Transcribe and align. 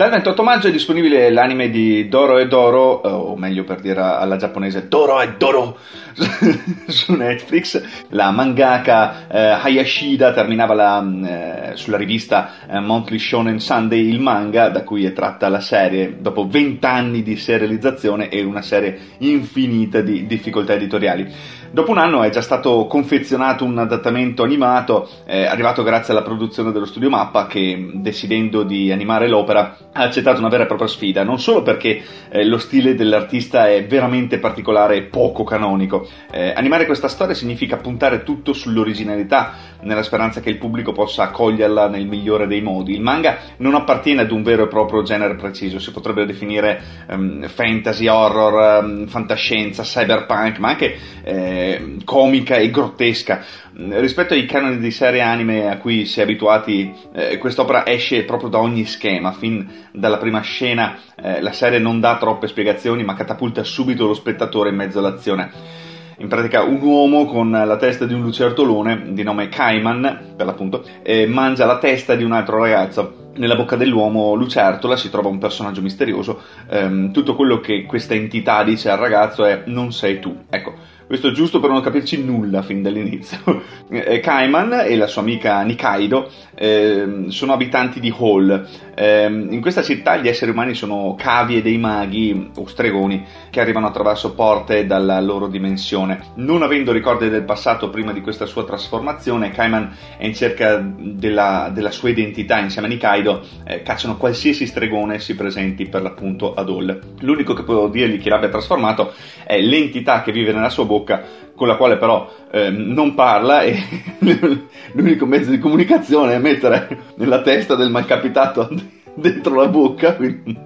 Dal 0.00 0.08
28 0.08 0.42
maggio 0.42 0.68
è 0.68 0.70
disponibile 0.70 1.28
l'anime 1.28 1.68
di 1.68 2.08
Doro 2.08 2.38
e 2.38 2.48
Doro, 2.48 3.02
o 3.02 3.36
meglio 3.36 3.64
per 3.64 3.80
dire 3.80 4.00
alla 4.00 4.36
giapponese 4.36 4.88
Doro 4.88 5.20
e 5.20 5.34
Doro, 5.36 5.76
su 6.88 7.12
Netflix. 7.12 8.06
La 8.08 8.30
mangaka 8.30 9.28
eh, 9.28 9.38
Hayashida 9.38 10.32
terminava 10.32 10.72
la, 10.72 11.70
eh, 11.72 11.76
sulla 11.76 11.98
rivista 11.98 12.66
eh, 12.66 12.80
Monthly 12.80 13.18
Shonen 13.18 13.60
Sunday 13.60 14.08
il 14.08 14.20
manga 14.20 14.70
da 14.70 14.84
cui 14.84 15.04
è 15.04 15.12
tratta 15.12 15.50
la 15.50 15.60
serie 15.60 16.16
dopo 16.18 16.48
20 16.48 16.86
anni 16.86 17.22
di 17.22 17.36
serializzazione 17.36 18.30
e 18.30 18.42
una 18.42 18.62
serie 18.62 18.98
infinita 19.18 20.00
di 20.00 20.26
difficoltà 20.26 20.72
editoriali. 20.72 21.30
Dopo 21.72 21.92
un 21.92 21.98
anno 21.98 22.24
è 22.24 22.30
già 22.30 22.42
stato 22.42 22.86
confezionato 22.86 23.64
un 23.64 23.78
adattamento 23.78 24.42
animato, 24.42 25.08
eh, 25.24 25.44
arrivato 25.44 25.84
grazie 25.84 26.12
alla 26.12 26.22
produzione 26.22 26.72
dello 26.72 26.84
studio 26.84 27.08
Mappa 27.08 27.46
che, 27.46 27.90
decidendo 27.94 28.64
di 28.64 28.90
animare 28.90 29.28
l'opera, 29.28 29.76
ha 29.92 30.02
accettato 30.02 30.38
una 30.38 30.48
vera 30.48 30.64
e 30.64 30.66
propria 30.66 30.88
sfida, 30.88 31.24
non 31.24 31.40
solo 31.40 31.62
perché 31.62 32.02
eh, 32.30 32.44
lo 32.44 32.58
stile 32.58 32.94
dell'artista 32.94 33.68
è 33.68 33.84
veramente 33.86 34.38
particolare 34.38 34.96
e 34.96 35.02
poco 35.02 35.42
canonico. 35.42 36.08
Eh, 36.30 36.52
animare 36.54 36.86
questa 36.86 37.08
storia 37.08 37.34
significa 37.34 37.76
puntare 37.76 38.22
tutto 38.22 38.52
sull'originalità, 38.52 39.54
nella 39.82 40.02
speranza 40.02 40.40
che 40.40 40.50
il 40.50 40.58
pubblico 40.58 40.92
possa 40.92 41.24
accoglierla 41.24 41.88
nel 41.88 42.06
migliore 42.06 42.46
dei 42.46 42.60
modi. 42.60 42.94
Il 42.94 43.00
manga 43.00 43.38
non 43.58 43.74
appartiene 43.74 44.22
ad 44.22 44.30
un 44.30 44.42
vero 44.42 44.64
e 44.64 44.68
proprio 44.68 45.02
genere 45.02 45.34
preciso, 45.34 45.78
si 45.78 45.90
potrebbe 45.90 46.24
definire 46.24 46.80
um, 47.08 47.48
fantasy, 47.48 48.06
horror, 48.06 48.84
um, 48.84 49.06
fantascienza, 49.06 49.82
cyberpunk, 49.82 50.58
ma 50.58 50.68
anche 50.68 50.96
eh, 51.24 51.96
comica 52.04 52.56
e 52.56 52.70
grottesca. 52.70 53.42
Rispetto 53.72 54.34
ai 54.34 54.44
canoni 54.46 54.78
di 54.78 54.90
serie 54.90 55.22
anime 55.22 55.70
a 55.70 55.78
cui 55.78 56.04
si 56.04 56.20
è 56.20 56.24
abituati, 56.24 56.92
eh, 57.14 57.38
quest'opera 57.38 57.86
esce 57.86 58.24
proprio 58.24 58.50
da 58.50 58.58
ogni 58.58 58.84
schema, 58.84 59.32
fin 59.32 59.66
dalla 59.92 60.18
prima 60.18 60.40
scena 60.40 60.96
eh, 61.16 61.40
la 61.40 61.52
serie 61.52 61.78
non 61.78 62.00
dà 62.00 62.16
troppe 62.18 62.46
spiegazioni 62.46 63.04
ma 63.04 63.14
catapulta 63.14 63.62
subito 63.64 64.06
lo 64.06 64.14
spettatore 64.14 64.70
in 64.70 64.76
mezzo 64.76 64.98
all'azione 64.98 65.78
in 66.20 66.28
pratica 66.28 66.62
un 66.62 66.82
uomo 66.82 67.24
con 67.24 67.50
la 67.50 67.76
testa 67.78 68.04
di 68.04 68.12
un 68.12 68.20
lucertolone 68.20 69.12
di 69.14 69.22
nome 69.22 69.48
Kaiman, 69.48 70.34
per 70.36 70.44
l'appunto, 70.44 70.84
eh, 71.02 71.26
mangia 71.26 71.64
la 71.64 71.78
testa 71.78 72.14
di 72.14 72.24
un 72.24 72.32
altro 72.32 72.58
ragazzo. 72.58 73.30
Nella 73.36 73.56
bocca 73.56 73.74
dell'uomo 73.74 74.34
lucertola 74.34 74.96
si 74.96 75.08
trova 75.08 75.28
un 75.28 75.38
personaggio 75.38 75.80
misterioso. 75.80 76.42
Ehm, 76.68 77.10
tutto 77.10 77.34
quello 77.34 77.60
che 77.60 77.86
questa 77.86 78.12
entità 78.12 78.62
dice 78.64 78.90
al 78.90 78.98
ragazzo 78.98 79.46
è 79.46 79.62
non 79.64 79.92
sei 79.92 80.20
tu. 80.20 80.44
Ecco, 80.50 80.74
questo 81.10 81.32
giusto 81.32 81.58
per 81.58 81.70
non 81.70 81.80
capirci 81.80 82.22
nulla 82.22 82.62
fin 82.62 82.82
dall'inizio. 82.82 83.78
Eh, 83.92 84.20
Kaiman 84.20 84.84
e 84.86 84.94
la 84.94 85.08
sua 85.08 85.22
amica 85.22 85.60
Nikaido 85.62 86.30
eh, 86.54 87.24
sono 87.26 87.52
abitanti 87.52 87.98
di 87.98 88.14
Hall. 88.16 88.68
Eh, 88.94 89.24
in 89.24 89.60
questa 89.60 89.82
città 89.82 90.16
gli 90.16 90.28
esseri 90.28 90.52
umani 90.52 90.74
sono 90.74 91.16
cavie 91.18 91.60
dei 91.60 91.76
maghi 91.76 92.50
o 92.54 92.68
stregoni 92.68 93.24
che 93.50 93.60
arrivano 93.60 93.88
attraverso 93.88 94.34
porte 94.34 94.86
dalla 94.86 95.20
loro 95.20 95.48
dimensione. 95.48 96.20
Non 96.36 96.62
avendo 96.62 96.92
ricordi 96.92 97.28
del 97.28 97.42
passato 97.42 97.90
prima 97.90 98.12
di 98.12 98.20
questa 98.20 98.46
sua 98.46 98.64
trasformazione, 98.64 99.50
Kaiman 99.50 99.92
è 100.16 100.26
in 100.26 100.34
cerca 100.34 100.76
della, 100.76 101.72
della 101.74 101.90
sua 101.90 102.10
identità 102.10 102.60
insieme 102.60 102.86
a 102.86 102.90
Nikaido, 102.90 103.40
eh, 103.64 103.82
cacciano 103.82 104.16
qualsiasi 104.16 104.68
stregone 104.68 105.18
si 105.18 105.34
presenti 105.34 105.88
per 105.88 106.02
l'appunto 106.02 106.54
ad 106.54 106.68
Hall. 106.68 107.00
L'unico 107.22 107.54
che 107.54 107.64
può 107.64 107.88
dirgli 107.88 108.20
chi 108.20 108.28
l'abbia 108.28 108.48
trasformato 108.48 109.12
è 109.44 109.60
l'entità 109.60 110.22
che 110.22 110.30
vive 110.30 110.52
nella 110.52 110.68
sua 110.68 110.84
bocca 110.84 110.98
bocca 111.00 111.22
con 111.54 111.66
la 111.66 111.76
quale 111.76 111.96
però 111.96 112.30
eh, 112.50 112.70
non 112.70 113.14
parla 113.14 113.62
e 113.62 113.76
l'unico 114.92 115.26
mezzo 115.26 115.50
di 115.50 115.58
comunicazione 115.58 116.34
è 116.34 116.38
mettere 116.38 117.12
nella 117.16 117.42
testa 117.42 117.74
del 117.74 117.90
malcapitato 117.90 118.68
dentro 119.14 119.54
la 119.54 119.68
bocca, 119.68 120.14
quindi 120.14 120.56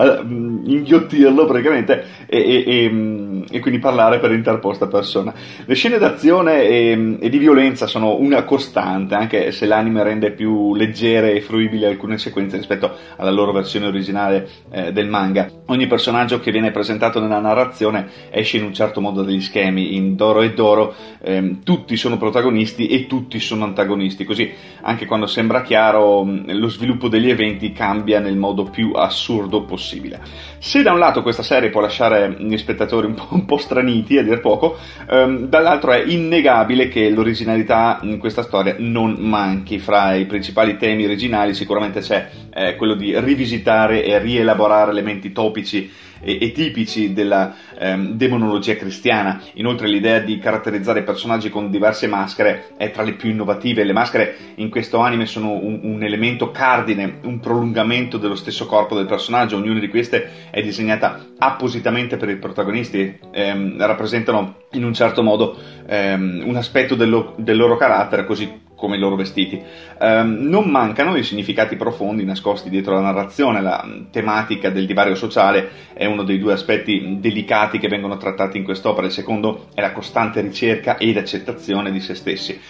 mm, 0.00 0.66
inghiottirlo 0.66 1.46
praticamente 1.46 2.04
e, 2.26 2.38
e, 2.38 2.64
e, 2.66 2.90
mm, 2.90 3.42
e, 3.50 3.60
quindi 3.60 3.78
parlare 3.80 4.18
per 4.18 4.32
interposta 4.32 4.86
persona. 4.86 5.32
Le 5.64 5.74
scene 5.74 5.98
d'azione 5.98 6.62
e, 6.62 7.28
di 7.30 7.38
violenza 7.38 7.86
sono 7.86 8.16
una 8.16 8.42
costante, 8.44 9.14
anche 9.14 9.52
se 9.52 9.66
l'anime 9.66 10.02
rende 10.02 10.32
più 10.32 10.74
leggere 10.74 11.32
e 11.32 11.40
fruibili 11.40 11.84
alcune 11.84 12.18
sequenze 12.18 12.56
rispetto 12.56 12.92
alla 13.16 13.30
loro 13.30 13.52
versione 13.52 13.86
originale 13.86 14.48
eh, 14.70 14.92
del 14.92 15.08
manga. 15.08 15.48
Ogni 15.66 15.86
personaggio 15.86 16.40
che 16.40 16.50
viene 16.50 16.70
presentato 16.70 17.20
nella 17.20 17.40
narrazione 17.40 18.08
esce 18.30 18.58
in 18.58 18.64
un 18.64 18.74
certo 18.74 19.00
modo 19.00 19.22
dagli 19.22 19.40
schemi, 19.40 19.96
in 19.96 20.16
Doro 20.16 20.42
e 20.42 20.52
Doro 20.52 20.94
ehm, 21.22 21.62
tutti 21.62 21.96
sono 21.96 22.18
protagonisti 22.18 22.88
e 22.88 23.06
tutti 23.06 23.38
sono 23.40 23.64
antagonisti, 23.64 24.24
così 24.24 24.50
anche 24.82 25.06
quando 25.06 25.26
sembra 25.26 25.62
chiaro 25.62 26.24
mm, 26.24 26.50
lo 26.50 26.68
sviluppo 26.68 27.08
degli 27.08 27.30
eventi 27.30 27.72
cambia 27.72 27.91
cambia 27.92 28.20
nel 28.20 28.36
modo 28.36 28.64
più 28.64 28.92
assurdo 28.92 29.64
possibile. 29.64 30.20
Se 30.58 30.82
da 30.82 30.92
un 30.92 30.98
lato 30.98 31.22
questa 31.22 31.42
serie 31.42 31.68
può 31.68 31.82
lasciare 31.82 32.34
gli 32.38 32.56
spettatori 32.56 33.06
un 33.06 33.14
po', 33.14 33.28
un 33.30 33.44
po 33.44 33.58
straniti, 33.58 34.16
a 34.16 34.22
dir 34.22 34.40
poco, 34.40 34.78
ehm, 35.10 35.46
dall'altro 35.48 35.92
è 35.92 36.02
innegabile 36.06 36.88
che 36.88 37.10
l'originalità 37.10 37.98
in 38.02 38.18
questa 38.18 38.42
storia 38.42 38.76
non 38.78 39.16
manchi. 39.18 39.78
Fra 39.78 40.14
i 40.14 40.24
principali 40.24 40.78
temi 40.78 41.04
originali 41.04 41.52
sicuramente 41.52 42.00
c'è 42.00 42.28
eh, 42.54 42.76
quello 42.76 42.94
di 42.94 43.18
rivisitare 43.18 44.04
e 44.04 44.18
rielaborare 44.18 44.90
elementi 44.90 45.32
topici 45.32 45.90
e, 46.22 46.38
e 46.40 46.52
tipici 46.52 47.12
della 47.12 47.54
ehm, 47.78 48.12
demonologia 48.12 48.76
cristiana. 48.76 49.40
Inoltre 49.54 49.88
l'idea 49.88 50.20
di 50.20 50.38
caratterizzare 50.38 51.02
personaggi 51.02 51.50
con 51.50 51.70
diverse 51.70 52.06
maschere 52.06 52.68
è 52.76 52.90
tra 52.90 53.02
le 53.02 53.14
più 53.14 53.30
innovative. 53.30 53.84
Le 53.84 53.92
maschere 53.92 54.36
in 54.56 54.70
questo 54.70 54.98
anime 54.98 55.26
sono 55.26 55.52
un, 55.52 55.80
un 55.82 56.02
elemento 56.02 56.50
cardine, 56.50 57.18
un 57.22 57.40
prolungamento 57.40 58.16
dello 58.16 58.36
stesso 58.36 58.66
corpo 58.66 58.94
del 58.94 59.06
personaggio. 59.06 59.56
Ognuna 59.56 59.80
di 59.80 59.88
queste 59.88 60.50
è 60.50 60.62
disegnata 60.62 61.26
appositamente 61.38 62.16
per 62.16 62.28
i 62.28 62.36
protagonisti, 62.36 63.18
ehm, 63.30 63.84
rappresentano 63.84 64.60
in 64.72 64.84
un 64.84 64.94
certo 64.94 65.22
modo 65.22 65.56
ehm, 65.86 66.42
un 66.46 66.56
aspetto 66.56 66.94
dello, 66.94 67.34
del 67.36 67.56
loro 67.56 67.76
carattere, 67.76 68.24
così 68.24 68.70
come 68.82 68.96
i 68.96 68.98
loro 68.98 69.14
vestiti. 69.14 69.62
Um, 70.00 70.38
non 70.40 70.68
mancano 70.68 71.14
i 71.14 71.22
significati 71.22 71.76
profondi 71.76 72.24
nascosti 72.24 72.68
dietro 72.68 72.94
la 72.94 73.00
narrazione, 73.00 73.62
la 73.62 73.88
tematica 74.10 74.70
del 74.70 74.86
divario 74.86 75.14
sociale 75.14 75.70
è 75.92 76.04
uno 76.04 76.24
dei 76.24 76.40
due 76.40 76.54
aspetti 76.54 77.18
delicati 77.20 77.78
che 77.78 77.86
vengono 77.86 78.16
trattati 78.16 78.58
in 78.58 78.64
quest'opera, 78.64 79.06
il 79.06 79.12
secondo 79.12 79.68
è 79.74 79.80
la 79.80 79.92
costante 79.92 80.40
ricerca 80.40 80.96
ed 80.96 81.16
accettazione 81.16 81.92
di 81.92 82.00
se 82.00 82.16
stessi 82.16 82.60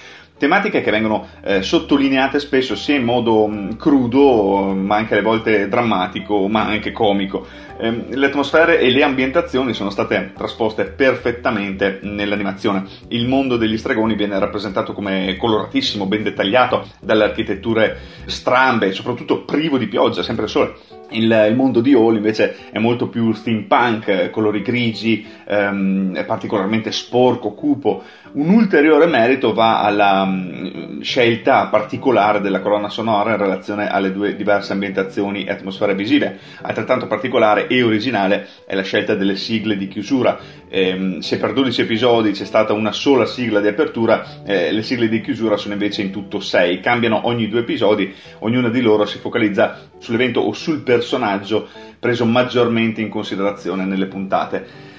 tematiche 0.43 0.83
che 0.83 0.91
vengono 0.91 1.29
eh, 1.45 1.63
sottolineate 1.63 2.41
spesso 2.41 2.75
sia 2.75 2.97
in 2.97 3.05
modo 3.05 3.47
mh, 3.47 3.55
mm, 3.55 3.71
crudo, 3.77 4.75
ma 4.75 4.97
anche 4.97 5.13
alle 5.15 5.23
volte 5.23 5.69
drammatico, 5.69 6.49
ma 6.49 6.67
anche 6.67 6.91
comico. 6.91 7.47
Eh, 7.83 8.05
le 8.11 8.27
atmosfere 8.27 8.79
e 8.79 8.93
le 8.93 9.03
ambientazioni 9.03 9.75
sono 9.75 9.91
state 9.91 10.31
trasposte 10.37 10.85
perfettamente 10.85 11.99
nell'animazione. 12.03 12.85
Il 13.09 13.27
mondo 13.27 13.57
degli 13.57 13.77
stregoni 13.77 14.15
viene 14.15 14.39
rappresentato 14.39 14.93
come 14.93 15.37
coloratissimo, 15.37 16.07
ben 16.07 16.23
dettagliato, 16.23 16.87
dalle 17.01 17.25
architetture 17.25 17.99
strambe, 18.27 18.93
soprattutto 18.93 19.43
privo 19.43 19.79
di 19.79 19.89
pioggia, 19.89 20.23
sempre 20.23 20.47
sole. 20.47 20.75
Il, 21.13 21.47
il, 21.49 21.57
mondo 21.57 21.81
di 21.81 21.93
Hall 21.93 22.15
invece 22.15 22.57
è 22.71 22.79
molto 22.79 23.09
più 23.09 23.33
steampunk, 23.33 24.31
colori 24.31 24.63
grigi, 24.63 25.27
ehm, 25.47 26.15
è 26.15 26.25
particolarmente 26.25 26.93
sporco, 26.93 27.53
cupo. 27.53 28.03
Un 28.33 28.49
ulteriore 28.49 29.07
merito 29.07 29.53
va 29.53 29.83
alla 29.83 30.23
um, 30.23 31.03
scelta 31.03 31.67
particolare 31.67 32.41
della 32.41 32.61
colonna 32.61 32.89
sonora 32.89 33.33
in 33.33 33.37
relazione 33.37 33.91
alle 33.91 34.11
due 34.11 34.35
diverse 34.35 34.73
ambientazioni 34.73 35.45
e 35.45 35.51
atmosfere 35.51 35.95
visive. 35.95 36.39
Altrettanto 36.63 37.07
particolare 37.07 37.67
e 37.77 37.83
originale 37.83 38.47
è 38.67 38.75
la 38.75 38.83
scelta 38.83 39.15
delle 39.15 39.37
sigle 39.37 39.77
di 39.77 39.89
chiusura. 39.89 40.39
Eh, 40.69 41.19
se 41.21 41.39
per 41.39 41.53
12 41.53 41.81
episodi 41.83 42.33
c'è 42.33 42.45
stata 42.45 42.73
una 42.73 42.93
sola 42.93 43.27
sigla 43.27 43.61
di 43.61 43.69
apertura, 43.69 44.45
eh, 44.45 44.73
le 44.73 44.83
sigle 44.83 45.09
di 45.09 45.21
chiusura 45.21 45.57
sono 45.57 45.75
invece 45.75 46.03
in 46.03 46.11
tutto 46.11 46.41
6. 46.41 46.81
Cambiano 46.81 47.27
ogni 47.27 47.49
due 47.49 47.61
episodi, 47.61 48.13
ognuna 48.41 48.69
di 48.69 48.81
loro 48.81 49.07
si 49.07 49.19
focalizza 49.19 49.89
sull'evento 49.99 50.41
o 50.41 50.53
sul 50.53 50.81
personaggio 50.81 51.69
preso 51.99 52.25
maggiormente 52.25 53.01
in 53.01 53.09
considerazione 53.09 53.85
nelle 53.85 54.07
puntate. 54.07 54.92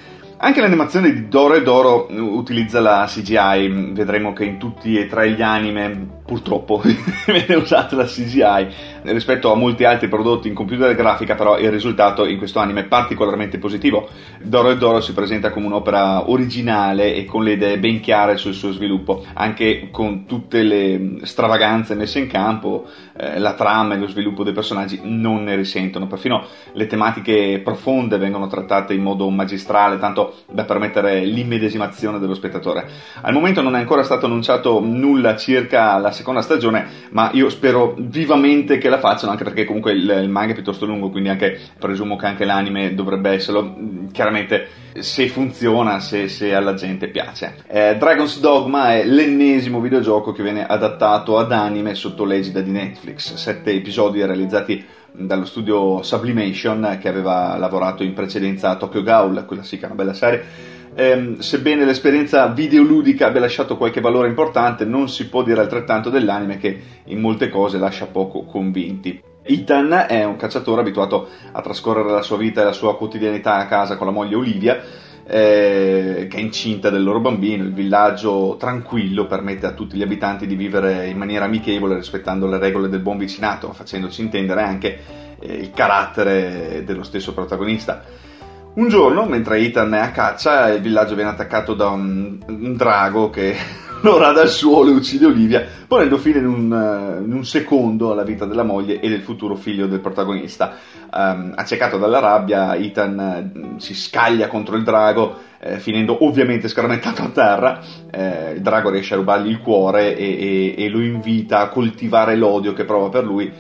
Anche 0.43 0.59
l'animazione 0.59 1.13
di 1.13 1.29
Doro 1.29 1.53
e 1.53 1.63
Doro 1.63 2.07
utilizza 2.11 2.81
la 2.81 3.05
CGI, 3.07 3.91
vedremo 3.93 4.33
che 4.33 4.43
in 4.43 4.57
tutti 4.57 4.97
e 4.97 5.07
tre 5.07 5.31
gli 5.31 5.41
anime 5.41 6.21
purtroppo 6.25 6.81
viene 7.27 7.55
usata 7.55 7.95
la 7.95 8.05
CGI 8.05 8.67
rispetto 9.03 9.51
a 9.51 9.55
molti 9.55 9.83
altri 9.83 10.07
prodotti 10.07 10.47
in 10.47 10.53
computer 10.53 10.95
grafica 10.95 11.35
però 11.35 11.59
il 11.59 11.69
risultato 11.69 12.25
in 12.25 12.37
questo 12.37 12.59
anime 12.59 12.81
è 12.81 12.85
particolarmente 12.85 13.57
positivo. 13.57 14.09
Doro 14.41 14.71
e 14.71 14.77
Doro 14.77 14.99
si 14.99 15.13
presenta 15.13 15.49
come 15.49 15.67
un'opera 15.67 16.29
originale 16.29 17.15
e 17.15 17.23
con 17.23 17.43
le 17.43 17.53
idee 17.53 17.79
ben 17.79 18.01
chiare 18.01 18.35
sul 18.35 18.53
suo 18.53 18.71
sviluppo. 18.73 19.23
Anche 19.35 19.89
con 19.91 20.25
tutte 20.25 20.61
le 20.61 21.19
stravaganze 21.23 21.95
messe 21.95 22.19
in 22.19 22.27
campo 22.27 22.85
eh, 23.17 23.39
la 23.39 23.53
trama 23.53 23.93
e 23.93 23.97
lo 23.97 24.07
sviluppo 24.07 24.43
dei 24.43 24.53
personaggi 24.53 24.99
non 25.03 25.43
ne 25.43 25.55
risentono. 25.55 26.07
Perfino 26.07 26.45
le 26.73 26.87
tematiche 26.87 27.61
profonde 27.63 28.17
vengono 28.17 28.47
trattate 28.47 28.93
in 28.93 29.03
modo 29.03 29.29
magistrale 29.29 29.97
tanto 29.99 30.32
da 30.51 30.63
permettere 30.65 31.23
l'immedesimazione 31.23 32.19
dello 32.19 32.33
spettatore 32.33 32.85
al 33.21 33.33
momento 33.33 33.61
non 33.61 33.75
è 33.75 33.79
ancora 33.79 34.03
stato 34.03 34.25
annunciato 34.25 34.79
nulla 34.79 35.35
circa 35.35 35.97
la 35.97 36.11
seconda 36.11 36.41
stagione, 36.41 36.85
ma 37.11 37.29
io 37.33 37.49
spero 37.49 37.95
vivamente 37.97 38.77
che 38.77 38.89
la 38.89 38.99
facciano, 38.99 39.31
anche 39.31 39.43
perché 39.43 39.65
comunque 39.65 39.91
il, 39.91 40.19
il 40.21 40.29
manga 40.29 40.51
è 40.51 40.55
piuttosto 40.55 40.85
lungo, 40.85 41.09
quindi 41.09 41.29
anche, 41.29 41.59
presumo 41.79 42.15
che 42.15 42.25
anche 42.25 42.45
l'anime 42.45 42.93
dovrebbe 42.93 43.31
esserlo. 43.31 43.75
Chiaramente 44.11 44.67
se 44.99 45.27
funziona, 45.27 45.99
se, 45.99 46.27
se 46.27 46.53
alla 46.53 46.73
gente 46.73 47.07
piace. 47.07 47.55
Eh, 47.67 47.95
Dragon's 47.97 48.39
Dogma 48.39 48.93
è 48.93 49.05
l'ennesimo 49.05 49.79
videogioco 49.79 50.31
che 50.31 50.43
viene 50.43 50.65
adattato 50.65 51.37
ad 51.37 51.51
anime 51.51 51.95
sotto 51.95 52.25
l'egida 52.25 52.61
di 52.61 52.71
Netflix, 52.71 53.33
sette 53.35 53.71
episodi 53.71 54.23
realizzati 54.23 54.85
dallo 55.13 55.45
studio 55.45 56.01
Sublimation 56.01 56.97
che 56.99 57.07
aveva 57.07 57.55
lavorato 57.57 58.03
in 58.03 58.13
precedenza 58.13 58.69
a 58.69 58.75
Tokyo 58.75 59.03
Ghoul, 59.03 59.45
quella 59.45 59.63
sì 59.63 59.77
che 59.77 59.83
è 59.83 59.85
una 59.85 59.95
bella 59.95 60.13
serie. 60.13 60.43
Eh, 60.95 61.35
sebbene 61.39 61.85
l'esperienza 61.85 62.47
videoludica 62.47 63.27
abbia 63.27 63.39
lasciato 63.39 63.77
qualche 63.77 64.01
valore 64.01 64.27
importante, 64.27 64.85
non 64.85 65.09
si 65.09 65.27
può 65.27 65.43
dire 65.43 65.61
altrettanto 65.61 66.09
dell'anime 66.09 66.57
che 66.57 66.81
in 67.05 67.19
molte 67.19 67.49
cose 67.49 67.77
lascia 67.77 68.05
poco 68.05 68.43
convinti. 68.43 69.21
Ethan 69.43 70.05
è 70.07 70.23
un 70.23 70.37
cacciatore 70.37 70.81
abituato 70.81 71.27
a 71.51 71.61
trascorrere 71.61 72.09
la 72.09 72.21
sua 72.21 72.37
vita 72.37 72.61
e 72.61 72.65
la 72.65 72.71
sua 72.71 72.95
quotidianità 72.95 73.55
a 73.55 73.67
casa 73.67 73.97
con 73.97 74.07
la 74.07 74.13
moglie 74.13 74.35
Olivia, 74.35 74.81
eh, 75.25 76.27
che 76.29 76.37
è 76.37 76.39
incinta 76.39 76.89
del 76.89 77.03
loro 77.03 77.19
bambino. 77.19 77.63
Il 77.63 77.73
villaggio 77.73 78.55
tranquillo 78.59 79.25
permette 79.25 79.65
a 79.65 79.71
tutti 79.71 79.97
gli 79.97 80.01
abitanti 80.01 80.47
di 80.47 80.55
vivere 80.55 81.07
in 81.07 81.17
maniera 81.17 81.45
amichevole, 81.45 81.95
rispettando 81.95 82.47
le 82.47 82.57
regole 82.57 82.89
del 82.89 82.99
buon 82.99 83.17
vicinato, 83.17 83.71
facendoci 83.73 84.21
intendere 84.21 84.61
anche 84.61 84.99
eh, 85.39 85.53
il 85.53 85.71
carattere 85.71 86.83
dello 86.85 87.03
stesso 87.03 87.33
protagonista. 87.33 88.03
Un 88.75 88.89
giorno, 88.89 89.25
mentre 89.25 89.59
Ethan 89.59 89.93
è 89.93 89.99
a 89.99 90.11
caccia, 90.11 90.69
il 90.69 90.81
villaggio 90.81 91.13
viene 91.13 91.29
attaccato 91.29 91.75
da 91.75 91.89
un, 91.89 92.39
un 92.47 92.75
drago 92.75 93.29
che 93.29 93.55
lo 94.03 94.17
rada 94.17 94.41
al 94.41 94.49
suolo 94.49 94.89
e 94.91 94.93
uccide 94.93 95.25
Olivia, 95.25 95.65
ponendo 95.87 96.17
fine 96.17 96.39
in 96.39 96.45
un, 96.45 96.71
uh, 96.71 97.23
in 97.23 97.33
un, 97.33 97.45
secondo 97.45 98.11
alla 98.11 98.23
vita 98.23 98.45
della 98.45 98.63
moglie 98.63 98.99
e 98.99 99.07
del 99.07 99.21
futuro 99.21 99.55
figlio 99.55 99.87
del 99.87 100.01
protagonista. 100.01 100.75
Um, 101.11 101.53
accecato 101.55 101.97
dalla 101.97 102.19
rabbia, 102.19 102.75
Ethan 102.75 103.53
uh, 103.75 103.79
si 103.79 103.95
scaglia 103.95 104.47
contro 104.47 104.75
il 104.75 104.83
drago, 104.83 105.37
uh, 105.61 105.77
finendo 105.77 106.25
ovviamente 106.25 106.67
scaramentato 106.67 107.21
a 107.21 107.29
terra. 107.29 107.79
il 108.53 108.61
drago 108.61 108.89
riesce 108.89 109.13
a 109.13 109.17
rubargli 109.17 109.49
il 109.49 109.59
cuore 109.59 110.17
e, 110.17 110.75
e, 110.77 110.83
e 110.83 110.89
lo 110.89 110.99
invita 110.99 111.59
a 111.59 111.69
coltivare 111.69 112.35
l'odio 112.35 112.73
che 112.73 112.83
prova 112.83 113.07
per 113.07 113.23
lui 113.23 113.51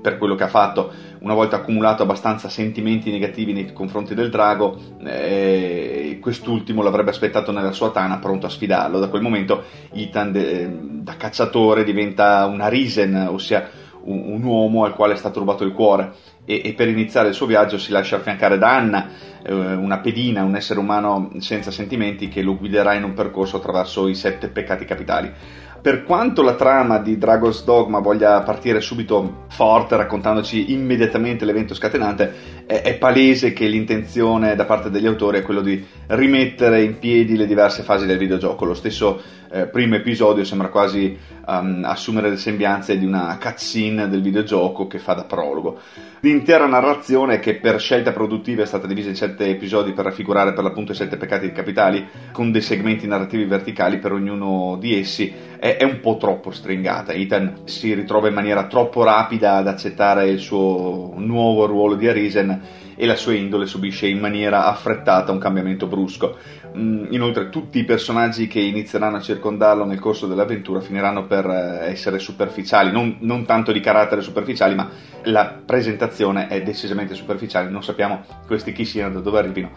per 0.00 0.18
quello 0.18 0.34
che 0.34 0.44
ha 0.44 0.48
fatto, 0.48 0.92
una 1.20 1.34
volta 1.34 1.56
accumulato 1.56 2.02
abbastanza 2.02 2.48
sentimenti 2.48 3.10
negativi 3.10 3.52
nei 3.52 3.72
confronti 3.72 4.14
del 4.14 4.30
drago, 4.30 4.76
eh, 5.04 6.18
quest'ultimo 6.20 6.82
l'avrebbe 6.82 7.10
aspettato 7.10 7.52
nella 7.52 7.72
sua 7.72 7.90
tana 7.90 8.18
pronto 8.18 8.46
a 8.46 8.50
sfidarlo. 8.50 8.98
Da 8.98 9.08
quel 9.08 9.22
momento 9.22 9.64
Ethan 9.92 10.32
de, 10.32 10.68
da 11.02 11.16
cacciatore 11.16 11.84
diventa 11.84 12.46
una 12.46 12.68
Risen, 12.68 13.28
ossia 13.30 13.68
un, 14.02 14.32
un, 14.32 14.42
uomo 14.42 14.84
al 14.84 14.94
quale 14.94 15.14
è 15.14 15.16
stato 15.16 15.38
rubato 15.38 15.64
il 15.64 15.72
cuore 15.72 16.12
e, 16.44 16.62
e, 16.64 16.72
per 16.72 16.88
iniziare 16.88 17.28
il 17.28 17.34
suo 17.34 17.46
viaggio 17.46 17.78
si 17.78 17.90
lascia 17.92 18.16
affiancare 18.16 18.56
da 18.56 18.74
Anna, 18.74 19.08
eh, 19.42 19.52
una 19.52 19.98
pedina, 19.98 20.44
un 20.44 20.56
essere 20.56 20.80
umano 20.80 21.30
senza 21.38 21.70
sentimenti 21.70 22.28
che 22.28 22.42
lo 22.42 22.56
guiderà 22.56 22.94
in 22.94 23.04
un 23.04 23.12
percorso 23.12 23.58
attraverso 23.58 24.08
i 24.08 24.14
sette 24.14 24.48
peccati 24.48 24.84
capitali. 24.84 25.30
Per 25.80 26.02
quanto 26.02 26.42
la 26.42 26.54
trama 26.54 26.98
di 26.98 27.18
Dragon's 27.18 27.62
Dogma 27.62 28.00
voglia 28.00 28.42
partire 28.42 28.80
subito 28.80 29.44
forte, 29.48 29.96
raccontandoci 29.96 30.72
immediatamente 30.72 31.44
l'evento 31.44 31.72
scatenante, 31.72 32.64
è, 32.66 32.82
è, 32.82 32.98
palese 32.98 33.52
che 33.52 33.68
l'intenzione 33.68 34.56
da 34.56 34.64
parte 34.64 34.90
degli 34.90 35.06
autori 35.06 35.38
è 35.38 35.42
quello 35.42 35.60
di 35.60 35.84
rimettere 36.08 36.82
in 36.82 36.98
piedi 36.98 37.36
le 37.36 37.46
diverse 37.46 37.82
fasi 37.82 38.06
del 38.06 38.18
videogioco. 38.18 38.64
Lo 38.64 38.74
stesso 38.74 39.22
eh, 39.50 39.66
primo 39.66 39.94
episodio 39.94 40.42
sembra 40.44 40.68
quasi 40.68 41.16
um, 41.48 41.82
assumere 41.84 42.28
le 42.28 42.36
sembianze 42.36 42.98
di 42.98 43.06
una 43.06 43.38
cutscene 43.40 44.08
del 44.08 44.20
videogioco 44.20 44.86
che 44.86 44.98
fa 44.98 45.14
da 45.14 45.24
prologo. 45.24 45.80
L'intera 46.20 46.66
narrazione, 46.66 47.38
che 47.38 47.54
per 47.54 47.80
scelta 47.80 48.12
produttiva 48.12 48.62
è 48.62 48.66
stata 48.66 48.86
divisa 48.86 49.08
in 49.08 49.16
sette 49.16 49.46
episodi 49.46 49.92
per 49.92 50.04
raffigurare 50.04 50.52
per 50.52 50.64
l'appunto 50.64 50.92
i 50.92 50.94
sette 50.94 51.16
peccati 51.16 51.50
capitali, 51.52 52.06
con 52.32 52.52
dei 52.52 52.60
segmenti 52.60 53.06
narrativi 53.06 53.44
verticali 53.44 53.98
per 53.98 54.12
ognuno 54.12 54.76
di 54.78 54.98
essi, 54.98 55.32
è, 55.58 55.76
è 55.76 55.84
un 55.84 56.00
po' 56.00 56.16
troppo 56.18 56.50
stringata. 56.50 57.12
Ethan 57.12 57.62
si 57.64 57.94
ritrova 57.94 58.28
in 58.28 58.34
maniera 58.34 58.66
troppo 58.66 59.02
rapida 59.02 59.56
ad 59.56 59.68
accettare 59.68 60.28
il 60.28 60.38
suo 60.38 61.14
nuovo 61.16 61.66
ruolo 61.66 61.94
di 61.94 62.08
Arisen 62.08 62.86
e 63.00 63.06
la 63.06 63.14
sua 63.14 63.34
indole 63.34 63.66
subisce 63.66 64.08
in 64.08 64.18
maniera 64.18 64.66
affrettata 64.66 65.30
un 65.30 65.38
cambiamento 65.38 65.86
brusco. 65.86 66.36
Mm, 66.76 67.06
inoltre 67.10 67.48
tutti 67.48 67.78
i 67.78 67.84
personaggi 67.84 68.48
che 68.48 68.58
inizieranno 68.58 69.18
a 69.18 69.20
circondarlo 69.20 69.84
nel 69.84 70.00
corso 70.00 70.26
dell'avventura 70.26 70.80
finiranno 70.80 71.24
per 71.24 71.37
eh, 71.46 71.90
essere 71.90 72.18
superficiali, 72.18 72.90
non, 72.90 73.16
non 73.20 73.44
tanto 73.44 73.72
di 73.72 73.80
carattere 73.80 74.20
superficiali, 74.22 74.74
ma 74.74 74.88
la 75.24 75.46
presentazione 75.64 76.48
è 76.48 76.62
decisamente 76.62 77.14
superficiale, 77.14 77.68
non 77.68 77.82
sappiamo 77.82 78.24
questi 78.46 78.72
chi 78.72 78.84
siano, 78.84 79.14
da 79.14 79.20
dove 79.20 79.38
arrivino. 79.38 79.70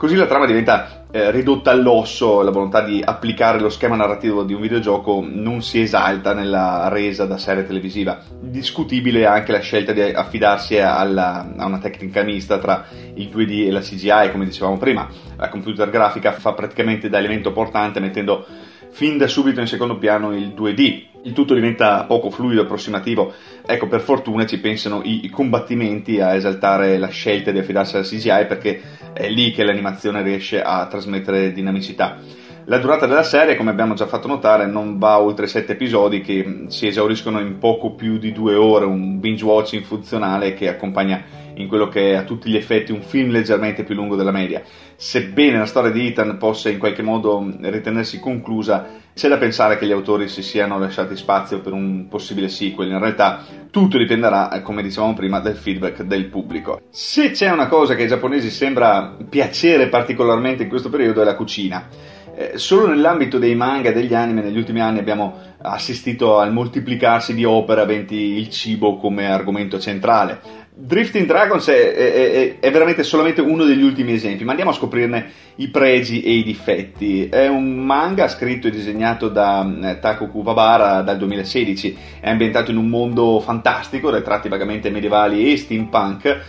Così 0.00 0.16
la 0.16 0.24
trama 0.24 0.46
diventa 0.46 1.04
eh, 1.10 1.30
ridotta 1.30 1.70
all'osso, 1.70 2.40
la 2.40 2.50
volontà 2.50 2.80
di 2.80 3.02
applicare 3.04 3.60
lo 3.60 3.68
schema 3.68 3.96
narrativo 3.96 4.44
di 4.44 4.54
un 4.54 4.62
videogioco 4.62 5.22
non 5.22 5.60
si 5.60 5.82
esalta 5.82 6.32
nella 6.32 6.88
resa 6.88 7.26
da 7.26 7.36
serie 7.36 7.66
televisiva. 7.66 8.18
Discutibile 8.40 9.26
anche 9.26 9.52
la 9.52 9.58
scelta 9.58 9.92
di 9.92 10.00
affidarsi 10.00 10.78
alla, 10.78 11.52
a 11.54 11.66
una 11.66 11.80
tecnica 11.80 12.22
mista 12.22 12.58
tra 12.58 12.86
il 13.12 13.28
2D 13.28 13.66
e 13.66 13.70
la 13.70 13.80
CGI, 13.80 14.30
come 14.32 14.46
dicevamo 14.46 14.78
prima. 14.78 15.06
La 15.36 15.50
computer 15.50 15.90
grafica 15.90 16.32
fa 16.32 16.54
praticamente 16.54 17.10
da 17.10 17.18
elemento 17.18 17.52
portante 17.52 18.00
mettendo 18.00 18.46
fin 18.90 19.18
da 19.18 19.26
subito 19.26 19.60
in 19.60 19.66
secondo 19.66 19.98
piano 19.98 20.34
il 20.34 20.48
2D. 20.56 21.08
Il 21.22 21.32
tutto 21.32 21.54
diventa 21.54 22.04
poco 22.04 22.30
fluido, 22.30 22.62
approssimativo. 22.62 23.32
Ecco, 23.66 23.88
per 23.88 24.00
fortuna 24.00 24.46
ci 24.46 24.58
pensano 24.58 25.02
i, 25.04 25.24
i 25.24 25.30
combattimenti 25.30 26.20
a 26.20 26.34
esaltare 26.34 26.96
la 26.98 27.08
scelta 27.08 27.50
di 27.50 27.58
affidarsi 27.58 27.96
alla 27.96 28.04
CGI 28.04 28.46
perché 28.46 28.80
è 29.12 29.28
lì 29.28 29.52
che 29.52 29.64
l'animazione 29.64 30.22
riesce 30.22 30.62
a 30.62 30.86
trasmettere 30.86 31.52
dinamicità. 31.52 32.18
La 32.66 32.78
durata 32.78 33.06
della 33.06 33.22
serie, 33.22 33.56
come 33.56 33.70
abbiamo 33.70 33.94
già 33.94 34.06
fatto 34.06 34.28
notare, 34.28 34.66
non 34.66 34.98
va 34.98 35.18
oltre 35.18 35.46
7 35.46 35.72
episodi 35.72 36.20
che 36.20 36.66
si 36.68 36.86
esauriscono 36.86 37.40
in 37.40 37.58
poco 37.58 37.94
più 37.94 38.18
di 38.18 38.32
2 38.32 38.54
ore, 38.54 38.84
un 38.84 39.18
binge 39.18 39.44
watching 39.44 39.82
funzionale 39.82 40.54
che 40.54 40.68
accompagna 40.68 41.49
in 41.60 41.68
quello 41.68 41.88
che 41.88 42.12
è 42.12 42.14
a 42.14 42.24
tutti 42.24 42.50
gli 42.50 42.56
effetti 42.56 42.92
un 42.92 43.02
film 43.02 43.30
leggermente 43.30 43.84
più 43.84 43.94
lungo 43.94 44.16
della 44.16 44.30
media. 44.30 44.62
Sebbene 44.96 45.58
la 45.58 45.66
storia 45.66 45.90
di 45.90 46.08
Ethan 46.08 46.36
possa 46.36 46.68
in 46.68 46.78
qualche 46.78 47.02
modo 47.02 47.46
ritenersi 47.60 48.18
conclusa, 48.20 48.98
c'è 49.14 49.28
da 49.28 49.38
pensare 49.38 49.78
che 49.78 49.86
gli 49.86 49.92
autori 49.92 50.28
si 50.28 50.42
siano 50.42 50.78
lasciati 50.78 51.16
spazio 51.16 51.60
per 51.60 51.72
un 51.72 52.08
possibile 52.08 52.48
sequel. 52.48 52.90
In 52.90 52.98
realtà 52.98 53.44
tutto 53.70 53.98
dipenderà, 53.98 54.48
come 54.62 54.82
dicevamo 54.82 55.14
prima, 55.14 55.40
dal 55.40 55.56
feedback 55.56 56.02
del 56.02 56.26
pubblico. 56.26 56.80
Se 56.90 57.30
c'è 57.30 57.50
una 57.50 57.68
cosa 57.68 57.94
che 57.94 58.02
ai 58.02 58.08
giapponesi 58.08 58.50
sembra 58.50 59.16
piacere 59.28 59.88
particolarmente 59.88 60.64
in 60.64 60.68
questo 60.68 60.90
periodo 60.90 61.22
è 61.22 61.24
la 61.24 61.36
cucina. 61.36 61.88
Eh, 62.34 62.56
solo 62.56 62.86
nell'ambito 62.86 63.38
dei 63.38 63.54
manga 63.54 63.90
e 63.90 63.92
degli 63.92 64.14
anime 64.14 64.40
negli 64.40 64.56
ultimi 64.56 64.80
anni 64.80 64.98
abbiamo 64.98 65.34
assistito 65.60 66.38
al 66.38 66.52
moltiplicarsi 66.52 67.34
di 67.34 67.44
opere 67.44 67.82
aventi 67.82 68.14
il 68.14 68.48
cibo 68.48 68.96
come 68.96 69.30
argomento 69.30 69.78
centrale. 69.78 70.40
Drifting 70.82 71.26
Dragons 71.26 71.68
è, 71.68 71.94
è, 71.94 72.58
è, 72.58 72.70
veramente 72.70 73.02
solamente 73.02 73.42
uno 73.42 73.64
degli 73.64 73.82
ultimi 73.82 74.14
esempi, 74.14 74.44
ma 74.44 74.52
andiamo 74.52 74.70
a 74.70 74.74
scoprirne 74.74 75.26
i 75.56 75.68
pregi 75.68 76.22
e 76.22 76.32
i 76.32 76.42
difetti. 76.42 77.28
È 77.28 77.46
un 77.48 77.84
manga 77.84 78.28
scritto 78.28 78.66
e 78.66 78.70
disegnato 78.70 79.28
da 79.28 79.70
eh, 79.82 79.98
Tako 79.98 80.28
Kuwabara 80.28 81.02
dal 81.02 81.18
2016, 81.18 81.96
è 82.20 82.30
ambientato 82.30 82.70
in 82.70 82.78
un 82.78 82.88
mondo 82.88 83.40
fantastico, 83.40 84.08
ritratti 84.10 84.48
vagamente 84.48 84.88
medievali 84.88 85.52
e 85.52 85.58
steampunk, 85.58 86.40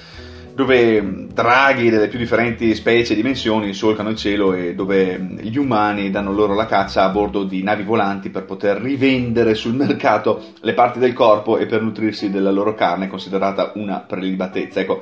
dove 0.62 1.26
draghi 1.34 1.90
delle 1.90 2.08
più 2.08 2.20
differenti 2.20 2.76
specie 2.76 3.14
e 3.14 3.16
dimensioni 3.16 3.74
solcano 3.74 4.10
il 4.10 4.16
cielo 4.16 4.54
e 4.54 4.76
dove 4.76 5.20
gli 5.40 5.58
umani 5.58 6.12
danno 6.12 6.32
loro 6.32 6.54
la 6.54 6.68
caccia 6.68 7.04
a 7.04 7.10
bordo 7.10 7.44
di 7.44 7.64
navi 7.64 7.82
volanti 7.82 8.30
per 8.30 8.46
poter 8.46 8.78
rivendere 8.78 9.56
sul 9.56 9.74
mercato 9.76 10.42
le 10.62 10.74
parti 10.74 11.00
del 11.00 11.14
corpo 11.14 11.58
e 11.58 11.66
per 11.66 11.82
nutrirsi 11.82 12.30
della 12.30 12.52
loro 12.52 12.76
carne 12.76 13.08
considerata 13.08 13.72
una 13.76 14.00
prelibatezza. 14.00 14.82
Ecco, 14.82 15.02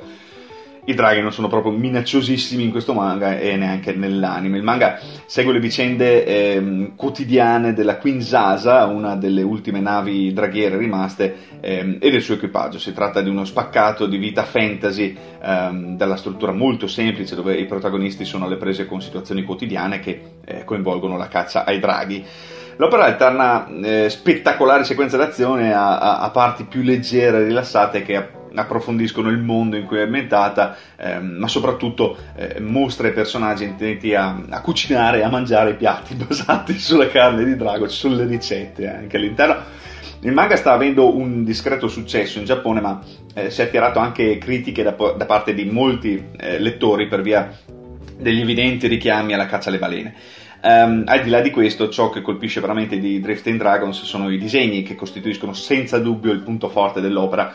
i 0.84 0.94
draghi 0.94 1.20
non 1.20 1.32
sono 1.32 1.48
proprio 1.48 1.72
minacciosissimi 1.72 2.64
in 2.64 2.70
questo 2.70 2.94
manga 2.94 3.38
e 3.38 3.56
neanche 3.56 3.92
nell'anime. 3.92 4.56
Il 4.56 4.62
manga 4.62 4.98
segue 5.26 5.52
le 5.52 5.60
vicende 5.60 6.24
eh, 6.24 6.92
quotidiane 6.96 7.72
della 7.72 7.98
Queen 7.98 8.22
Sasa, 8.22 8.86
una 8.86 9.14
delle 9.16 9.42
ultime 9.42 9.80
navi 9.80 10.32
draghiere 10.32 10.76
rimaste, 10.76 11.58
eh, 11.60 11.98
e 12.00 12.10
del 12.10 12.22
suo 12.22 12.34
equipaggio. 12.34 12.78
Si 12.78 12.92
tratta 12.92 13.20
di 13.20 13.28
uno 13.28 13.44
spaccato 13.44 14.06
di 14.06 14.16
vita 14.16 14.44
fantasy 14.44 15.16
eh, 15.42 15.68
dalla 15.96 16.16
struttura 16.16 16.52
molto 16.52 16.86
semplice, 16.86 17.34
dove 17.34 17.54
i 17.54 17.66
protagonisti 17.66 18.24
sono 18.24 18.46
alle 18.46 18.56
prese 18.56 18.86
con 18.86 19.00
situazioni 19.00 19.44
quotidiane 19.44 20.00
che 20.00 20.20
eh, 20.44 20.64
coinvolgono 20.64 21.16
la 21.16 21.28
caccia 21.28 21.64
ai 21.64 21.78
draghi. 21.78 22.24
L'opera 22.76 23.04
alterna 23.04 23.68
eh, 23.82 24.08
spettacolari 24.08 24.84
sequenze 24.84 25.18
d'azione 25.18 25.74
a, 25.74 25.98
a, 25.98 26.18
a, 26.20 26.30
parti 26.30 26.64
più 26.64 26.80
leggere 26.80 27.40
e 27.40 27.44
rilassate 27.44 28.00
che 28.02 28.16
approfondiscono 28.54 29.28
il 29.28 29.38
mondo 29.38 29.76
in 29.76 29.84
cui 29.84 29.98
è 29.98 30.02
ambientata, 30.02 30.76
ehm, 30.96 31.36
ma 31.38 31.48
soprattutto 31.48 32.16
eh, 32.36 32.60
mostra 32.60 33.08
i 33.08 33.12
personaggi 33.12 33.64
intenti 33.64 34.14
a, 34.14 34.42
a, 34.48 34.60
cucinare 34.60 35.18
e 35.18 35.22
a 35.22 35.28
mangiare 35.28 35.74
piatti 35.74 36.14
basati 36.16 36.78
sulla 36.78 37.08
carne 37.08 37.44
di 37.44 37.56
drago, 37.56 37.88
ci 37.88 37.96
sono 37.96 38.16
le 38.16 38.26
ricette 38.26 38.88
anche 38.88 39.16
all'interno. 39.16 39.78
Il 40.22 40.32
manga 40.32 40.56
sta 40.56 40.72
avendo 40.72 41.16
un 41.16 41.44
discreto 41.44 41.88
successo 41.88 42.38
in 42.38 42.44
Giappone, 42.44 42.80
ma 42.80 43.00
eh, 43.34 43.50
si 43.50 43.62
è 43.62 43.64
attirato 43.64 43.98
anche 43.98 44.36
critiche 44.36 44.82
da, 44.82 44.90
da 44.90 45.24
parte 45.24 45.54
di 45.54 45.64
molti 45.64 46.22
eh, 46.36 46.58
lettori 46.58 47.06
per 47.06 47.22
via 47.22 47.50
degli 48.18 48.40
evidenti 48.40 48.86
richiami 48.86 49.32
alla 49.32 49.46
caccia 49.46 49.70
alle 49.70 49.78
balene. 49.78 50.14
Um, 50.62 51.04
al 51.06 51.22
di 51.22 51.30
là 51.30 51.40
di 51.40 51.50
questo, 51.50 51.88
ciò 51.88 52.10
che 52.10 52.20
colpisce 52.20 52.60
veramente 52.60 52.98
di 52.98 53.18
Drifting 53.18 53.56
Dragons 53.56 54.02
sono 54.02 54.30
i 54.30 54.36
disegni 54.36 54.82
che 54.82 54.94
costituiscono 54.94 55.54
senza 55.54 55.98
dubbio 55.98 56.32
il 56.32 56.40
punto 56.40 56.68
forte 56.68 57.00
dell'opera 57.00 57.50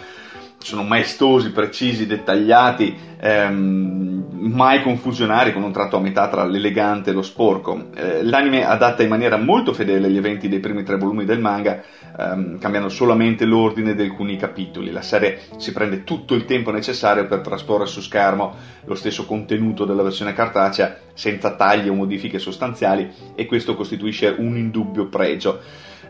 sono 0.66 0.82
maestosi, 0.82 1.52
precisi, 1.52 2.08
dettagliati, 2.08 2.98
ehm, 3.20 4.26
mai 4.32 4.82
confusionari 4.82 5.54
con 5.54 5.62
un 5.62 5.72
tratto 5.72 5.98
a 5.98 6.00
metà 6.00 6.28
tra 6.28 6.44
l'elegante 6.44 7.12
e 7.12 7.14
lo 7.14 7.22
sporco. 7.22 7.90
Eh, 7.94 8.24
l'anime 8.24 8.66
adatta 8.66 9.04
in 9.04 9.10
maniera 9.10 9.38
molto 9.38 9.74
fedele 9.74 10.10
gli 10.10 10.18
eventi 10.18 10.50
dei 10.50 10.60
primi 10.60 10.82
tre 10.82 10.98
volumi 10.98 11.24
del 11.24 11.40
manga, 11.40 11.84
ehm, 12.18 12.58
cambiando 12.58 12.90
solamente 12.90 13.46
l'ordine 13.46 13.94
di 13.94 14.02
alcuni 14.02 14.38
capitoli. 14.38 14.90
La 14.92 15.04
serie 15.04 15.40
si 15.58 15.72
prende 15.72 16.04
tutto 16.04 16.34
il 16.34 16.46
tempo 16.46 16.72
necessario 16.72 17.28
per 17.28 17.42
trasporre 17.42 17.86
su 17.86 18.02
schermo 18.02 18.56
lo 18.86 18.96
stesso 18.96 19.26
contenuto 19.26 19.86
della 19.86 20.02
versione 20.02 20.34
cartacea 20.34 20.98
senza 21.14 21.56
tagli 21.56 21.90
o 21.90 21.94
modifiche 21.94 22.40
sostanziali 22.40 23.08
e 23.36 23.46
questo 23.46 23.76
costituisce 23.76 24.34
un 24.36 24.58
indubbio 24.58 25.06
pregio. 25.10 25.62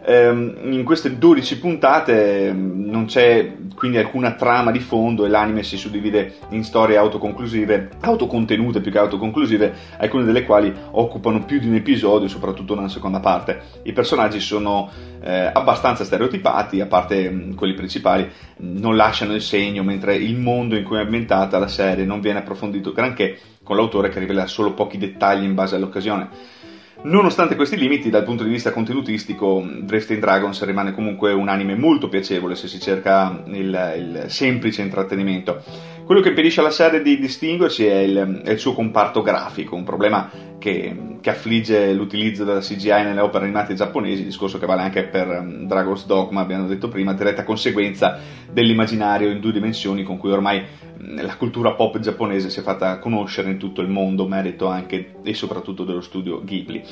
Ehm, 0.07 0.57
in 0.71 0.83
queste 0.83 1.17
12 1.17 1.57
puntate 1.57 2.47
ehm, 2.47 2.83
non 2.85 3.05
c'è 3.05 3.53
quindi 3.73 3.97
alcuna 3.97 4.33
trama 4.33 4.69
di 4.69 4.79
fondo 4.79 5.25
e 5.25 5.29
l'anime 5.29 5.63
si 5.63 5.77
suddivide 5.77 6.35
in 6.49 6.63
storie 6.63 6.95
autoconclusive, 6.95 7.89
autocontenute 8.01 8.81
più 8.81 8.91
che 8.91 8.99
autoconclusive, 8.99 9.73
alcune 9.97 10.23
delle 10.23 10.45
quali 10.45 10.71
occupano 10.91 11.43
più 11.43 11.59
di 11.59 11.67
un 11.67 11.75
episodio, 11.75 12.27
soprattutto 12.27 12.75
nella 12.75 12.87
seconda 12.87 13.19
parte. 13.19 13.61
I 13.83 13.93
personaggi 13.93 14.39
sono 14.39 14.91
eh, 15.21 15.49
abbastanza 15.51 16.03
stereotipati, 16.03 16.81
a 16.81 16.85
parte 16.85 17.27
mh, 17.27 17.35
mm, 17.35 17.53
quelli 17.55 17.73
principali, 17.73 18.29
non 18.57 18.95
lasciano 18.95 19.33
il 19.33 19.41
segno, 19.41 19.81
mentre 19.81 20.15
il 20.15 20.37
mondo 20.37 20.75
in 20.75 20.83
cui 20.83 20.97
è 20.97 21.01
ambientata 21.01 21.57
la 21.57 21.67
serie 21.67 22.05
non 22.05 22.21
viene 22.21 22.39
approfondito 22.39 22.91
granché, 22.91 23.39
con 23.63 23.75
l'autore 23.75 24.09
che 24.09 24.19
rivela 24.19 24.45
solo 24.45 24.73
pochi 24.73 24.99
dettagli 24.99 25.43
in 25.43 25.55
base 25.55 25.75
all'occasione. 25.75 26.54
Nonostante 27.03 27.55
questi 27.55 27.77
limiti, 27.77 28.09
dal 28.09 28.23
punto 28.23 28.43
di 28.43 28.49
vista 28.49 28.71
contenutistico, 28.71 29.63
Drifting 29.81 30.19
Dragons 30.19 30.63
rimane 30.63 30.93
comunque 30.93 31.33
un 31.33 31.49
anime 31.49 31.75
molto 31.75 32.09
piacevole 32.09 32.55
se 32.55 32.67
si 32.67 32.79
cerca 32.79 33.43
il, 33.45 33.93
il 33.97 34.25
semplice 34.27 34.81
intrattenimento. 34.81 35.61
Quello 36.05 36.21
che 36.21 36.29
impedisce 36.29 36.59
alla 36.59 36.69
serie 36.69 37.01
di 37.01 37.17
distinguersi 37.17 37.83
è 37.87 37.95
il, 38.01 38.41
è 38.43 38.51
il 38.51 38.59
suo 38.59 38.73
comparto 38.73 39.23
grafico, 39.23 39.75
un 39.75 39.83
problema 39.83 40.29
che, 40.59 41.17
che, 41.19 41.29
affligge 41.31 41.93
l'utilizzo 41.93 42.43
della 42.43 42.59
CGI 42.59 43.01
nelle 43.01 43.21
opere 43.21 43.45
animate 43.45 43.73
giapponesi, 43.73 44.23
discorso 44.23 44.59
che 44.59 44.67
vale 44.67 44.83
anche 44.83 45.05
per 45.05 45.27
um, 45.27 45.65
Dragon's 45.65 46.05
Dogma, 46.05 46.41
abbiamo 46.41 46.67
detto 46.67 46.89
prima, 46.89 47.13
diretta 47.13 47.43
conseguenza 47.43 48.19
dell'immaginario 48.51 49.31
in 49.31 49.39
due 49.39 49.51
dimensioni 49.51 50.03
con 50.03 50.19
cui 50.19 50.31
ormai 50.31 50.63
la 50.97 51.35
cultura 51.37 51.73
pop 51.73 51.97
giapponese 51.97 52.51
si 52.51 52.59
è 52.59 52.61
fatta 52.63 52.99
conoscere 52.99 53.49
in 53.49 53.57
tutto 53.57 53.81
il 53.81 53.89
mondo, 53.89 54.27
merito 54.27 54.67
anche 54.67 55.15
e 55.23 55.33
soprattutto 55.33 55.85
dello 55.85 56.01
studio 56.01 56.43
Ghibli. 56.43 56.83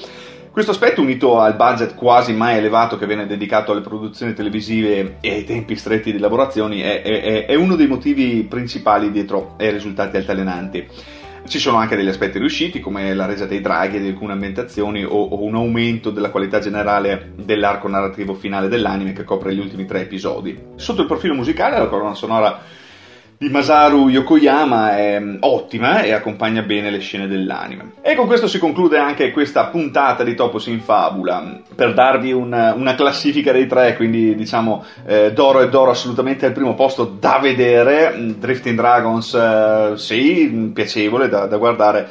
Questo 0.53 0.69
aspetto, 0.69 1.01
unito 1.01 1.39
al 1.39 1.55
budget 1.55 1.95
quasi 1.95 2.31
mai 2.31 2.57
elevato 2.57 2.95
che 2.95 3.07
viene 3.07 3.25
dedicato 3.25 3.71
alle 3.71 3.81
produzioni 3.81 4.33
televisive 4.33 5.17
e 5.19 5.31
ai 5.31 5.45
tempi 5.45 5.75
stretti 5.75 6.11
di 6.11 6.19
lavorazioni, 6.19 6.79
è, 6.79 7.01
è, 7.01 7.45
è 7.47 7.55
uno 7.55 7.75
dei 7.75 7.87
motivi 7.87 8.43
principali 8.43 9.09
dietro 9.09 9.55
ai 9.57 9.71
risultati 9.71 10.15
altalenanti. 10.15 10.87
Ci 11.47 11.57
sono 11.57 11.77
anche 11.77 11.95
degli 11.95 12.07
aspetti 12.07 12.37
riusciti, 12.37 12.81
come 12.81 13.15
la 13.15 13.25
resa 13.25 13.47
dei 13.47 13.61
draghi 13.61 13.99
di 13.99 14.09
alcune 14.09 14.33
ambientazioni 14.33 15.03
o, 15.03 15.09
o, 15.09 15.43
un 15.43 15.55
aumento 15.55 16.11
della 16.11 16.29
qualità 16.29 16.59
generale 16.59 17.31
dell'arco 17.35 17.87
narrativo 17.87 18.35
finale 18.35 18.67
dell'anime 18.67 19.13
che 19.13 19.23
copre 19.23 19.55
gli 19.55 19.59
ultimi 19.59 19.85
tre 19.85 20.01
episodi. 20.01 20.55
Sotto 20.75 21.01
il 21.01 21.07
profilo 21.07 21.33
musicale, 21.33 21.79
la 21.79 21.87
colonna 21.87 22.13
sonora 22.13 22.61
di 23.43 23.49
Masaru 23.49 24.07
Yokoyama 24.07 24.95
è 24.95 25.19
mm, 25.19 25.35
ottima 25.41 26.01
e 26.01 26.13
accompagna 26.13 26.61
bene 26.61 26.89
le 26.89 26.99
scene 26.99 27.27
dell'anime. 27.27 27.95
E 28.01 28.15
con 28.15 28.25
questo 28.25 28.47
si 28.47 28.57
conclude 28.57 28.97
anche 28.97 29.31
questa 29.31 29.65
puntata 29.65 30.23
di 30.23 30.33
Topos 30.33 30.67
in 30.67 30.79
Fabula. 30.79 31.59
Per 31.75 31.93
darvi 31.93 32.31
una, 32.31 32.73
una 32.73 32.95
classifica 32.95 33.51
dei 33.51 33.67
tre, 33.67 33.97
quindi 33.97 34.33
diciamo 34.33 34.85
eh, 35.05 35.33
Doro 35.33 35.59
e 35.59 35.67
Doro 35.67 35.91
assolutamente 35.91 36.45
al 36.45 36.53
primo 36.53 36.73
posto 36.73 37.03
da 37.19 37.39
vedere, 37.41 38.15
mm, 38.15 38.29
Drifting 38.37 38.77
Dragons 38.77 39.33
eh, 39.33 39.91
sì, 39.95 40.49
mm, 40.49 40.71
piacevole 40.71 41.27
da, 41.27 41.45
da 41.45 41.57
guardare. 41.57 42.09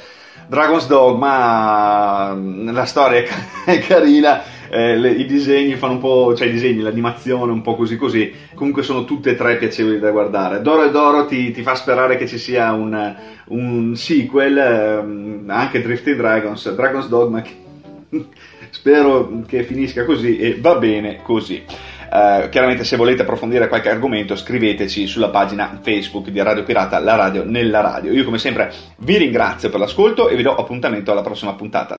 Dragon's 0.49 0.87
Dogma, 0.87 2.37
la 2.37 2.85
storia 2.85 3.23
è 3.65 3.79
carina, 3.81 4.43
eh, 4.75 4.97
le, 4.97 5.11
i 5.11 5.27
disegni 5.27 5.75
fanno 5.75 5.93
un 5.93 5.99
po', 5.99 6.35
cioè 6.35 6.49
i 6.49 6.51
disegni, 6.51 6.81
l'animazione 6.81 7.53
un 7.53 7.61
po' 7.61 7.77
così 7.77 7.99
così, 7.99 8.33
comunque 8.55 8.83
sono 8.83 9.05
tutte 9.05 9.33
e 9.33 9.37
tre 9.37 9.59
piacevoli 9.59 9.99
da 9.99 10.11
guardare. 10.11 10.63
Doro 10.63 10.85
e 10.85 10.91
Doro 10.91 11.27
ti, 11.27 11.51
ti 11.51 11.61
fa 11.61 11.75
sperare 11.75 12.17
che 12.17 12.27
ci 12.27 12.39
sia 12.39 12.73
un, 12.73 13.15
un 13.49 13.95
sequel, 13.95 14.57
ehm, 14.57 15.45
anche 15.49 15.83
Drifting 15.83 16.17
Dragons, 16.17 16.75
Dragon's 16.75 17.09
Dogma, 17.09 17.43
che 17.43 17.51
spero 18.71 19.43
che 19.47 19.63
finisca 19.65 20.07
così 20.07 20.39
e 20.39 20.57
va 20.59 20.77
bene 20.77 21.21
così. 21.23 21.63
Uh, 22.13 22.51
chiaramente 22.51 22.85
se 22.85 22.97
volete 22.97 23.23
approfondire 23.23 23.69
qualche 23.69 23.89
argomento 23.89 24.37
scriveteci 24.37 25.07
sulla 25.07 25.31
pagina 25.31 25.79
Facebook 25.81 26.29
di 26.29 26.43
Radio 26.43 26.63
Pirata, 26.63 26.99
la 26.99 27.15
radio 27.15 27.43
nella 27.43 27.81
radio. 27.81 28.13
Io 28.13 28.25
come 28.25 28.37
sempre 28.37 28.71
vi 28.99 29.17
ringrazio 29.17 29.71
per 29.71 29.81
l'ascolto 29.81 30.29
e 30.29 30.37
vi 30.37 30.43
do 30.43 30.55
appuntamento 30.55 31.11
alla 31.11 31.23
prossima 31.23 31.55
puntata. 31.55 31.91